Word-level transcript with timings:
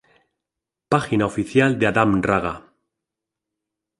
Página 0.89 1.27
oficial 1.27 1.77
de 1.77 1.85
Adam 1.85 2.21
Raga 2.23 2.55